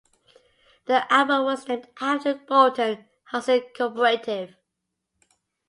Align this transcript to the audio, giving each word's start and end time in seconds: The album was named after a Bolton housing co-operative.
The 0.85 1.13
album 1.13 1.43
was 1.43 1.67
named 1.67 1.87
after 2.01 2.31
a 2.31 2.33
Bolton 2.33 3.05
housing 3.25 3.61
co-operative. 3.77 4.55